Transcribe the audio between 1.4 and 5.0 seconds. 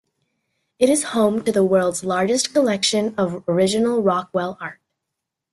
to the world's largest collection of original Rockwell art.